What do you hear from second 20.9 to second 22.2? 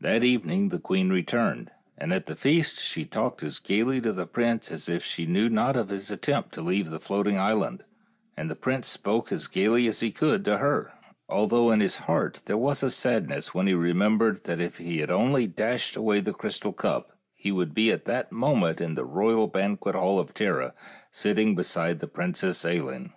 sitting beside the